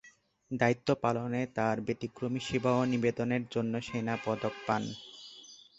[0.51, 4.83] দায়িত্ব পালনে তাঁর ব্যতিক্রমী সেবা ও নিবেদনের জন্য সেনা পদক পান।